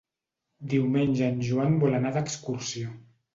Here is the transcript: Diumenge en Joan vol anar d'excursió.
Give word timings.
Diumenge 0.71 1.27
en 1.33 1.37
Joan 1.49 1.77
vol 1.85 1.99
anar 1.99 2.13
d'excursió. 2.17 2.97